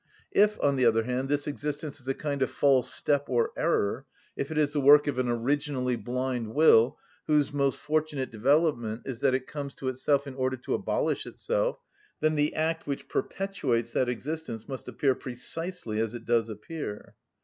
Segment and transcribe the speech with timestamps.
[0.31, 4.07] If, on the other hand, this existence is a kind of false step or error;
[4.35, 9.19] if it is the work of an originally blind will, whose most fortunate development is
[9.19, 11.77] that it comes to itself in order to abolish itself;
[12.19, 17.13] then the act which perpetuates that existence must appear precisely as it does appear.